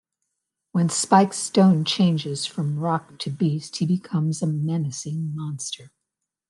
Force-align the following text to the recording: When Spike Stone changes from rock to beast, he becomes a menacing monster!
When 0.71 0.89
Spike 0.89 1.31
Stone 1.31 1.85
changes 1.85 2.47
from 2.47 2.79
rock 2.79 3.19
to 3.19 3.29
beast, 3.29 3.75
he 3.77 3.85
becomes 3.85 4.41
a 4.41 4.47
menacing 4.47 5.35
monster! 5.35 5.91